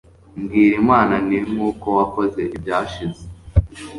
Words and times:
mbwira 0.41 0.73
Imana 0.83 1.13
nti 1.25 1.37
nkuko 1.49 1.85
wakoze 1.97 2.41
ibyashize 2.55 3.21